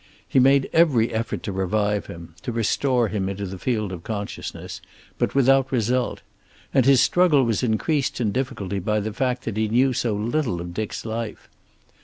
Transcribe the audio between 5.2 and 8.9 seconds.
without result. And his struggle was increased in difficulty